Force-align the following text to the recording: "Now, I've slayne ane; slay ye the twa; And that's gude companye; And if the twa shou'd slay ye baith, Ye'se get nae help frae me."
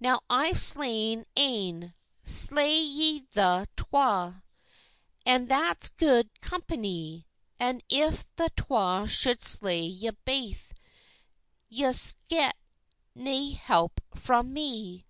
"Now, 0.00 0.22
I've 0.28 0.58
slayne 0.58 1.22
ane; 1.36 1.94
slay 2.24 2.74
ye 2.80 3.28
the 3.30 3.68
twa; 3.76 4.42
And 5.24 5.48
that's 5.48 5.88
gude 5.90 6.30
companye; 6.40 7.26
And 7.60 7.84
if 7.88 8.34
the 8.34 8.50
twa 8.56 9.06
shou'd 9.08 9.40
slay 9.40 9.82
ye 9.82 10.10
baith, 10.24 10.74
Ye'se 11.68 12.16
get 12.28 12.56
nae 13.14 13.50
help 13.52 14.00
frae 14.16 14.42
me." 14.42 15.06